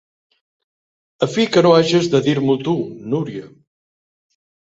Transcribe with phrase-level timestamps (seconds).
[1.25, 2.75] A fi que no hages de dir-m'ho tu,
[3.13, 3.45] Núria;